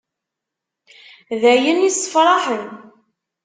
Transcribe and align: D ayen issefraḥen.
D 1.41 1.43
ayen 1.53 1.87
issefraḥen. 1.89 2.65